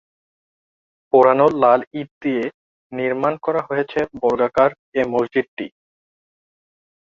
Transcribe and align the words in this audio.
পোড়ানো 1.13 1.45
লাল 1.61 1.81
ইট 1.99 2.09
দিয়ে 2.21 2.43
নির্মাণ 2.91 3.33
করা 3.45 3.61
হয়েছে 3.69 3.99
বর্গাকার 4.21 4.69
এ 4.95 5.01
মসজিদটি। 5.13 5.65